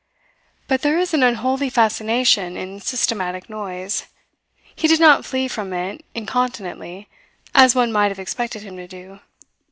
[0.67, 4.07] But there is an unholy fascination in systematic noise.
[4.75, 7.07] He did not flee from it incontinently,
[7.53, 9.19] as one might have expected him to do.